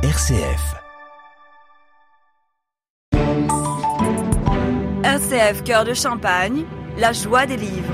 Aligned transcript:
RCF. 0.00 0.76
RCF 5.02 5.64
Cœur 5.64 5.84
de 5.84 5.92
Champagne, 5.92 6.62
la 6.98 7.12
joie 7.12 7.46
des 7.46 7.56
livres. 7.56 7.92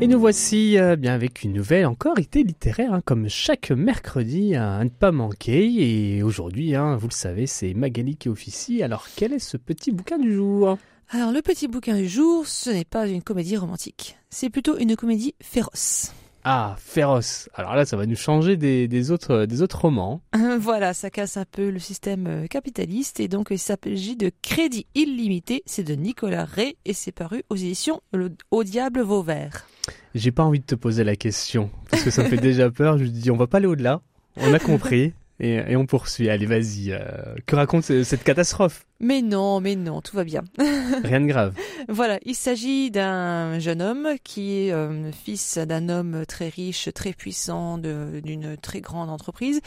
Et 0.00 0.06
nous 0.06 0.18
voici 0.18 0.78
euh, 0.78 0.96
bien 0.96 1.12
avec 1.12 1.42
une 1.42 1.52
nouvelle 1.52 1.84
encore 1.84 2.18
été 2.18 2.44
littéraire, 2.44 2.94
hein, 2.94 3.02
comme 3.04 3.28
chaque 3.28 3.72
mercredi, 3.72 4.56
hein, 4.56 4.78
à 4.80 4.84
ne 4.84 4.88
pas 4.88 5.12
manquer. 5.12 6.16
Et 6.16 6.22
aujourd'hui, 6.22 6.74
hein, 6.74 6.96
vous 6.96 7.08
le 7.08 7.12
savez, 7.12 7.46
c'est 7.46 7.74
Magali 7.74 8.16
qui 8.16 8.30
officie. 8.30 8.82
Alors 8.82 9.08
quel 9.14 9.34
est 9.34 9.38
ce 9.38 9.58
petit 9.58 9.92
bouquin 9.92 10.16
du 10.16 10.32
jour? 10.32 10.78
Alors 11.10 11.30
le 11.30 11.42
petit 11.42 11.68
bouquin 11.68 11.96
du 11.96 12.08
jour, 12.08 12.46
ce 12.46 12.70
n'est 12.70 12.86
pas 12.86 13.06
une 13.06 13.22
comédie 13.22 13.58
romantique, 13.58 14.16
c'est 14.30 14.48
plutôt 14.48 14.78
une 14.78 14.96
comédie 14.96 15.34
féroce. 15.42 16.14
Ah, 16.44 16.76
féroce. 16.78 17.48
Alors 17.54 17.74
là, 17.74 17.84
ça 17.86 17.96
va 17.96 18.04
nous 18.06 18.16
changer 18.16 18.56
des, 18.56 18.86
des 18.86 19.10
autres, 19.10 19.46
des 19.46 19.62
autres 19.62 19.80
romans. 19.80 20.20
voilà, 20.60 20.92
ça 20.92 21.08
casse 21.10 21.36
un 21.38 21.44
peu 21.50 21.70
le 21.70 21.78
système 21.78 22.26
euh, 22.26 22.46
capitaliste 22.46 23.18
et 23.20 23.28
donc 23.28 23.48
il 23.50 23.58
s'agit 23.58 24.16
de 24.16 24.30
Crédit 24.42 24.86
illimité, 24.94 25.62
c'est 25.64 25.84
de 25.84 25.94
Nicolas 25.94 26.44
Ray 26.44 26.76
et 26.84 26.92
c'est 26.92 27.12
paru 27.12 27.42
aux 27.48 27.56
éditions 27.56 28.02
Le- 28.12 28.32
Au 28.50 28.62
diable 28.62 29.00
Vauvert. 29.00 29.66
J'ai 30.14 30.32
pas 30.32 30.42
envie 30.44 30.60
de 30.60 30.64
te 30.66 30.74
poser 30.74 31.02
la 31.02 31.16
question, 31.16 31.70
parce 31.90 32.02
que 32.02 32.10
ça 32.10 32.22
me 32.22 32.28
fait 32.28 32.36
déjà 32.36 32.70
peur. 32.70 32.98
Je 32.98 33.04
dis, 33.04 33.30
on 33.30 33.36
va 33.36 33.46
pas 33.46 33.56
aller 33.58 33.66
au-delà. 33.66 34.00
On 34.36 34.52
a 34.52 34.58
compris. 34.58 35.12
Et, 35.40 35.54
et 35.54 35.76
on 35.76 35.84
poursuit. 35.86 36.30
Allez, 36.30 36.46
vas-y. 36.46 36.92
euh, 36.92 37.00
que 37.46 37.56
raconte 37.56 37.84
ce- 37.84 38.04
cette 38.04 38.22
catastrophe? 38.22 38.86
Mais 39.00 39.20
non, 39.20 39.60
mais 39.60 39.74
non, 39.74 40.00
tout 40.00 40.16
va 40.16 40.22
bien. 40.24 40.44
Rien 41.04 41.20
de 41.20 41.26
grave. 41.26 41.54
Voilà, 41.88 42.20
il 42.24 42.36
s'agit 42.36 42.90
d'un 42.92 43.58
jeune 43.58 43.82
homme 43.82 44.10
qui 44.22 44.52
est 44.68 44.72
euh, 44.72 45.10
fils 45.12 45.58
d'un 45.58 45.88
homme 45.88 46.24
très 46.26 46.48
riche, 46.48 46.88
très 46.94 47.12
puissant, 47.12 47.78
de- 47.78 48.20
d'une 48.24 48.56
très 48.56 48.80
grande 48.80 49.10
entreprise. 49.10 49.60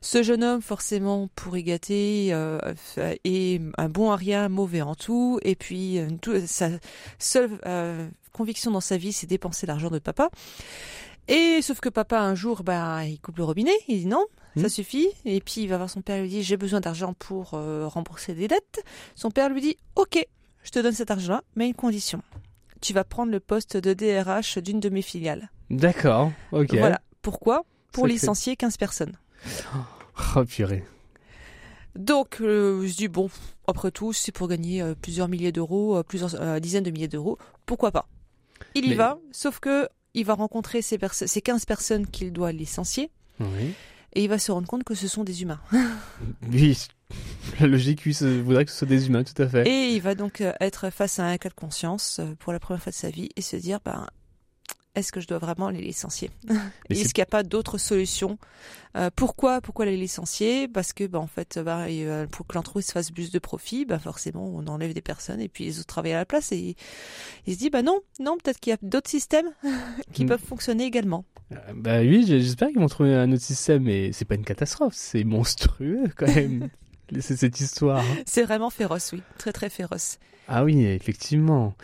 Ce 0.00 0.22
jeune 0.24 0.42
homme, 0.42 0.60
forcément, 0.60 1.28
pour 1.36 1.56
y 1.56 1.62
gâter, 1.62 2.30
euh, 2.32 2.58
est 3.24 3.60
un 3.78 3.88
bon 3.88 4.10
à 4.10 4.16
rien, 4.16 4.48
mauvais 4.48 4.82
en 4.82 4.96
tout, 4.96 5.38
et 5.42 5.54
puis 5.54 5.98
euh, 5.98 6.08
tout- 6.20 6.42
sa 6.46 6.68
seule 7.20 7.50
conviction 8.32 8.70
dans 8.70 8.80
sa 8.80 8.96
vie, 8.96 9.12
c'est 9.12 9.26
dépenser 9.28 9.66
l'argent 9.66 9.90
de 9.90 9.98
papa. 10.00 10.30
Et 11.28 11.60
sauf 11.62 11.80
que 11.80 11.88
papa, 11.88 12.20
un 12.20 12.34
jour, 12.34 12.62
bah, 12.64 13.04
il 13.06 13.20
coupe 13.20 13.38
le 13.38 13.44
robinet, 13.44 13.72
il 13.88 14.00
dit 14.00 14.06
non, 14.06 14.24
ça 14.56 14.64
Hmm. 14.66 14.68
suffit. 14.68 15.08
Et 15.24 15.40
puis 15.40 15.62
il 15.62 15.68
va 15.68 15.76
voir 15.78 15.88
son 15.88 16.02
père, 16.02 16.16
il 16.18 16.22
lui 16.22 16.28
dit 16.28 16.42
j'ai 16.42 16.56
besoin 16.56 16.80
d'argent 16.80 17.14
pour 17.14 17.54
euh, 17.54 17.86
rembourser 17.88 18.34
des 18.34 18.48
dettes. 18.48 18.82
Son 19.14 19.30
père 19.30 19.48
lui 19.48 19.60
dit 19.60 19.76
ok, 19.96 20.26
je 20.64 20.70
te 20.70 20.78
donne 20.80 20.92
cet 20.92 21.10
argent-là, 21.10 21.42
mais 21.56 21.64
à 21.64 21.66
une 21.68 21.74
condition. 21.74 22.22
Tu 22.80 22.92
vas 22.92 23.04
prendre 23.04 23.30
le 23.30 23.38
poste 23.40 23.76
de 23.76 23.94
DRH 23.94 24.58
d'une 24.58 24.80
de 24.80 24.88
mes 24.88 25.02
filiales. 25.02 25.50
D'accord. 25.70 26.32
Ok. 26.50 26.74
Voilà. 26.74 27.00
Pourquoi? 27.22 27.64
Pour 27.92 28.04
Sacré. 28.04 28.12
licencier 28.14 28.56
15 28.56 28.76
personnes. 28.76 29.16
Oh 30.36 30.44
purée. 30.44 30.84
Donc, 31.94 32.38
euh, 32.40 32.86
je 32.86 32.94
dis, 32.96 33.08
bon, 33.08 33.28
après 33.66 33.90
tout, 33.90 34.12
c'est 34.12 34.32
pour 34.32 34.48
gagner 34.48 34.80
euh, 34.82 34.94
plusieurs 35.00 35.28
milliers 35.28 35.52
d'euros, 35.52 35.96
euh, 35.98 36.02
plusieurs 36.02 36.60
dizaines 36.60 36.84
de 36.84 36.90
milliers 36.90 37.08
d'euros. 37.08 37.38
Pourquoi 37.66 37.90
pas? 37.92 38.08
Il 38.74 38.86
y 38.86 38.90
Mais- 38.90 38.94
va, 38.94 39.18
sauf 39.30 39.60
que 39.60 39.88
il 40.14 40.24
va 40.24 40.34
rencontrer 40.34 40.82
ces, 40.82 40.98
ces 41.12 41.40
15 41.42 41.64
personnes 41.64 42.06
qu'il 42.06 42.32
doit 42.32 42.52
licencier 42.52 43.10
Oui. 43.40 43.74
et 44.14 44.22
il 44.24 44.28
va 44.28 44.38
se 44.38 44.52
rendre 44.52 44.66
compte 44.68 44.84
que 44.84 44.94
ce 44.94 45.08
sont 45.08 45.24
des 45.24 45.42
humains. 45.42 45.60
Oui. 46.52 46.86
La 47.60 47.66
logique, 47.66 48.02
oui, 48.06 48.14
ça 48.14 48.26
voudrait 48.26 48.64
que 48.64 48.70
ce 48.70 48.78
soit 48.78 48.88
des 48.88 49.06
humains, 49.08 49.22
tout 49.24 49.40
à 49.42 49.46
fait. 49.46 49.68
Et 49.68 49.88
il 49.94 50.00
va 50.00 50.14
donc 50.14 50.40
euh, 50.40 50.52
être 50.60 50.88
face 50.90 51.18
à 51.18 51.26
un 51.26 51.36
cas 51.36 51.50
de 51.50 51.54
conscience 51.54 52.18
euh, 52.20 52.34
pour 52.38 52.52
la 52.54 52.58
première 52.60 52.82
fois 52.82 52.90
de 52.90 52.96
sa 52.96 53.10
vie 53.10 53.28
et 53.36 53.42
se 53.42 53.56
dire, 53.56 53.80
ben, 53.84 54.06
est-ce 54.94 55.10
que 55.12 55.20
je 55.20 55.26
dois 55.26 55.38
vraiment 55.38 55.70
les 55.70 55.80
licencier 55.80 56.30
Est-ce 56.90 57.12
qu'il 57.14 57.20
n'y 57.20 57.22
a 57.22 57.26
pas 57.26 57.42
d'autres 57.42 57.78
solutions? 57.78 58.38
Euh, 58.96 59.08
Pourquoi 59.14 59.60
Pourquoi 59.60 59.86
les 59.86 59.96
licencier? 59.96 60.68
Parce 60.68 60.92
que, 60.92 61.06
ben, 61.06 61.18
en 61.20 61.26
fait, 61.26 61.58
ben, 61.58 61.86
et, 61.86 62.04
euh, 62.06 62.26
pour 62.26 62.46
que 62.46 62.54
l'entreprise 62.54 62.90
fasse 62.90 63.10
plus 63.10 63.30
de 63.30 63.38
profit, 63.38 63.84
ben, 63.86 63.98
forcément, 63.98 64.44
on 64.46 64.66
enlève 64.66 64.92
des 64.92 65.00
personnes 65.00 65.40
et 65.40 65.48
puis 65.48 65.64
les 65.64 65.78
autres 65.78 65.86
travaillent 65.86 66.12
à 66.12 66.18
la 66.18 66.26
place. 66.26 66.52
Et 66.52 66.76
il 67.46 67.54
se 67.54 67.58
dit, 67.58 67.70
ben 67.70 67.82
non, 67.82 68.00
non, 68.20 68.36
peut-être 68.36 68.60
qu'il 68.60 68.70
y 68.70 68.74
a 68.74 68.78
d'autres 68.82 69.08
systèmes 69.10 69.50
qui 70.12 70.24
Mm. 70.24 70.28
peuvent 70.28 70.42
fonctionner 70.46 70.84
également. 70.84 71.24
Euh, 71.52 71.56
Bah 71.74 72.00
oui, 72.00 72.24
j'espère 72.26 72.68
qu'ils 72.68 72.80
vont 72.80 72.86
trouver 72.88 73.14
un 73.14 73.30
autre 73.32 73.42
système, 73.42 73.82
mais 73.84 74.12
c'est 74.12 74.24
pas 74.26 74.34
une 74.34 74.44
catastrophe, 74.44 74.94
c'est 74.94 75.24
monstrueux 75.24 76.04
quand 76.16 76.26
même. 76.34 76.68
c'est 77.20 77.36
cette 77.36 77.60
histoire. 77.60 77.98
hein. 78.00 78.16
C'est 78.26 78.42
vraiment 78.42 78.70
féroce, 78.70 79.10
oui, 79.12 79.22
très 79.38 79.52
très 79.52 79.68
féroce. 79.70 80.18
Ah 80.48 80.64
oui, 80.64 80.84
effectivement. 80.84 81.74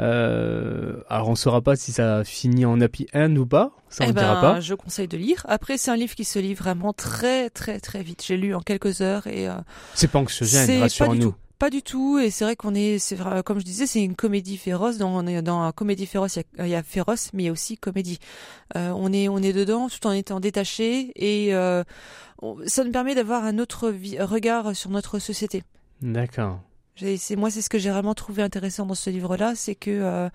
Euh, 0.00 0.96
alors 1.08 1.28
on 1.28 1.34
saura 1.34 1.60
pas 1.60 1.76
si 1.76 1.92
ça 1.92 2.24
finit 2.24 2.64
en 2.64 2.80
happy 2.80 3.06
end 3.14 3.36
ou 3.36 3.46
pas, 3.46 3.72
ça 3.90 4.04
on 4.04 4.08
Eh 4.08 4.12
ne 4.12 4.18
dira 4.18 4.34
ben, 4.36 4.40
pas. 4.54 4.60
je 4.60 4.74
conseille 4.74 5.06
de 5.08 5.16
lire. 5.18 5.44
Après, 5.48 5.76
c'est 5.78 5.90
un 5.90 5.96
livre 5.96 6.14
qui 6.14 6.24
se 6.24 6.38
lit 6.38 6.54
vraiment 6.54 6.92
très 6.92 7.50
très 7.50 7.78
très 7.78 8.02
vite. 8.02 8.24
J'ai 8.26 8.36
lu 8.38 8.54
en 8.54 8.60
quelques 8.60 9.00
heures 9.02 9.26
et 9.26 9.48
euh, 9.48 9.54
C'est 9.94 10.08
pas 10.10 10.18
anxiogène, 10.18 10.66
c'est 10.66 10.98
pas 11.58 11.70
du 11.70 11.82
tout. 11.82 12.18
Et 12.18 12.30
c'est 12.30 12.44
vrai 12.44 12.56
qu'on 12.56 12.74
est, 12.74 12.98
c'est 12.98 13.16
comme 13.44 13.58
je 13.58 13.64
disais, 13.64 13.86
c'est 13.86 14.02
une 14.02 14.14
comédie 14.16 14.56
féroce. 14.56 14.98
Dans, 14.98 15.10
on 15.10 15.26
est 15.26 15.42
dans 15.42 15.60
un 15.62 15.72
comédie 15.72 16.06
féroce, 16.06 16.36
il 16.36 16.44
y, 16.58 16.62
a, 16.62 16.66
il 16.66 16.70
y 16.70 16.74
a 16.74 16.82
féroce, 16.82 17.30
mais 17.32 17.44
il 17.44 17.46
y 17.46 17.48
a 17.48 17.52
aussi 17.52 17.76
comédie. 17.76 18.18
Euh, 18.76 18.92
on 18.96 19.12
est, 19.12 19.28
on 19.28 19.38
est 19.38 19.52
dedans, 19.52 19.88
tout 19.88 20.06
en 20.06 20.12
étant 20.12 20.40
détaché, 20.40 21.12
et 21.16 21.54
euh, 21.54 21.82
ça 22.66 22.84
nous 22.84 22.92
permet 22.92 23.14
d'avoir 23.14 23.44
un 23.44 23.58
autre 23.58 23.90
vi- 23.90 24.20
regard 24.20 24.74
sur 24.76 24.90
notre 24.90 25.18
société. 25.18 25.62
D'accord. 26.02 26.60
J'ai- 26.94 27.16
C'est 27.16 27.36
moi, 27.36 27.50
c'est 27.50 27.62
ce 27.62 27.68
que 27.68 27.78
j'ai 27.78 27.90
vraiment 27.90 28.14
trouvé 28.14 28.42
intéressant 28.42 28.86
dans 28.86 28.94
ce 28.94 29.10
livre-là, 29.10 29.54
c'est 29.54 29.74
que 29.74 29.90
euh, 29.90 30.28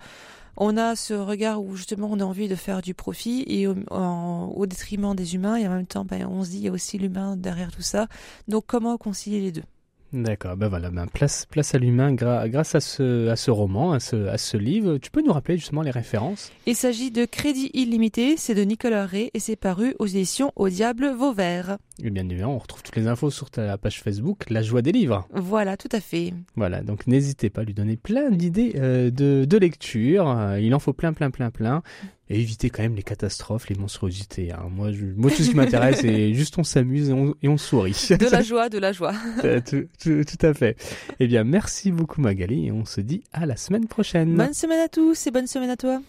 on 0.56 0.76
a 0.76 0.94
ce 0.96 1.14
regard 1.14 1.62
où 1.62 1.76
justement 1.76 2.08
on 2.10 2.20
a 2.20 2.24
envie 2.24 2.46
de 2.48 2.54
faire 2.54 2.82
du 2.82 2.94
profit 2.94 3.44
et 3.46 3.66
au, 3.66 3.74
en- 3.90 4.52
au 4.54 4.66
détriment 4.66 5.14
des 5.14 5.34
humains, 5.34 5.56
et 5.56 5.66
en 5.66 5.70
même 5.70 5.86
temps, 5.86 6.04
ben, 6.04 6.26
on 6.26 6.44
se 6.44 6.50
dit 6.50 6.58
il 6.58 6.64
y 6.64 6.68
a 6.68 6.72
aussi 6.72 6.98
l'humain 6.98 7.36
derrière 7.36 7.72
tout 7.72 7.82
ça. 7.82 8.06
Donc 8.48 8.64
comment 8.66 8.96
concilier 8.98 9.40
les 9.40 9.52
deux? 9.52 9.64
D'accord, 10.12 10.58
ben 10.58 10.68
voilà, 10.68 10.90
ben 10.90 11.06
place, 11.06 11.46
place 11.46 11.74
à 11.74 11.78
l'humain 11.78 12.12
gra- 12.12 12.46
grâce 12.48 12.74
à 12.74 12.80
ce, 12.80 13.28
à 13.28 13.36
ce 13.36 13.50
roman, 13.50 13.92
à 13.92 14.00
ce, 14.00 14.26
à 14.26 14.36
ce 14.36 14.58
livre. 14.58 14.98
Tu 14.98 15.10
peux 15.10 15.22
nous 15.22 15.32
rappeler 15.32 15.56
justement 15.56 15.80
les 15.80 15.90
références? 15.90 16.52
Il 16.66 16.76
s'agit 16.76 17.10
de 17.10 17.24
Crédit 17.24 17.70
illimité, 17.72 18.36
c'est 18.36 18.54
de 18.54 18.62
Nicolas 18.62 19.06
Ray 19.06 19.30
et 19.32 19.38
c'est 19.38 19.56
paru 19.56 19.94
aux 19.98 20.06
éditions 20.06 20.52
Au 20.54 20.68
Diable 20.68 21.10
Vauvert. 21.16 21.78
Et 22.02 22.10
bien 22.10 22.28
évidemment, 22.28 22.56
on 22.56 22.58
retrouve 22.58 22.82
toutes 22.82 22.96
les 22.96 23.06
infos 23.06 23.30
sur 23.30 23.50
ta 23.50 23.78
page 23.78 24.02
Facebook, 24.02 24.50
La 24.50 24.60
Joie 24.60 24.82
des 24.82 24.92
Livres. 24.92 25.26
Voilà, 25.32 25.78
tout 25.78 25.88
à 25.92 26.00
fait. 26.00 26.34
Voilà, 26.56 26.82
donc 26.82 27.06
n'hésitez 27.06 27.48
pas 27.48 27.62
à 27.62 27.64
lui 27.64 27.74
donner 27.74 27.96
plein 27.96 28.30
d'idées 28.30 28.74
euh, 28.76 29.10
de, 29.10 29.46
de 29.46 29.56
lecture. 29.56 30.28
Euh, 30.28 30.60
il 30.60 30.74
en 30.74 30.78
faut 30.78 30.92
plein, 30.92 31.14
plein, 31.14 31.30
plein, 31.30 31.50
plein. 31.50 31.82
Et 32.30 32.40
évitez 32.40 32.70
quand 32.70 32.82
même 32.82 32.94
les 32.94 33.02
catastrophes, 33.02 33.68
les 33.68 33.74
monstruosités. 33.74 34.52
hein. 34.52 34.68
Moi, 34.70 34.90
je- 34.92 35.04
moi, 35.16 35.30
tout 35.30 35.42
ce 35.42 35.50
qui 35.50 35.56
m'intéresse, 35.56 36.00
c'est 36.00 36.32
juste 36.34 36.56
on 36.56 36.64
s'amuse 36.64 37.10
et 37.10 37.12
on, 37.12 37.34
et 37.42 37.48
on 37.48 37.58
sourit. 37.58 37.96
De 38.10 38.30
la 38.30 38.42
joie, 38.42 38.68
de 38.68 38.78
la 38.78 38.92
joie. 38.92 39.12
Euh, 39.44 39.60
tout, 39.60 39.84
tout- 40.02 40.24
tout 40.24 40.46
à 40.46 40.54
fait. 40.54 40.76
Eh 41.20 41.26
bien, 41.26 41.44
merci 41.44 41.90
beaucoup 41.90 42.20
Magali 42.20 42.68
et 42.68 42.72
on 42.72 42.84
se 42.84 43.00
dit 43.00 43.22
à 43.32 43.44
la 43.44 43.56
semaine 43.56 43.86
prochaine. 43.86 44.34
Bonne 44.36 44.54
semaine 44.54 44.80
à 44.80 44.88
tous 44.88 45.26
et 45.26 45.30
bonne 45.30 45.46
semaine 45.48 45.70
à 45.70 45.76
toi. 45.76 46.00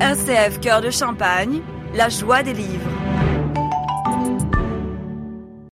RCF 0.00 0.60
Cœur 0.60 0.80
de 0.80 0.90
Champagne, 0.90 1.60
la 1.94 2.08
joie 2.08 2.42
des 2.42 2.52
livres. 2.52 2.90